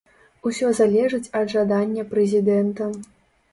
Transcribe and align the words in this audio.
Усё 0.51 0.69
залежыць 0.79 1.31
ад 1.41 1.53
жадання 1.53 2.09
прэзідэнта. 2.17 2.91